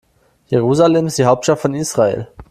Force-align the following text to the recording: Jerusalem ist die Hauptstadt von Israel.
Jerusalem 0.47 1.05
ist 1.05 1.19
die 1.19 1.25
Hauptstadt 1.25 1.59
von 1.59 1.75
Israel. 1.75 2.27